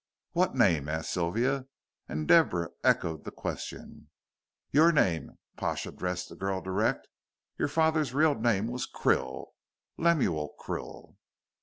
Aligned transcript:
"What 0.31 0.55
name?" 0.55 0.89
asked 0.89 1.11
Sylvia, 1.13 1.67
and 2.09 2.27
Deborah 2.27 2.71
echoed 2.83 3.23
the 3.23 3.29
question. 3.29 4.09
"Your 4.71 4.91
name." 4.91 5.37
Pash 5.57 5.85
addressed 5.85 6.29
the 6.29 6.35
girl 6.35 6.59
direct. 6.59 7.07
"Your 7.59 7.67
father's 7.67 8.11
real 8.11 8.33
name 8.33 8.65
was 8.65 8.89
Krill 8.91 9.51
Lemuel 9.99 10.55
Krill." 10.59 11.17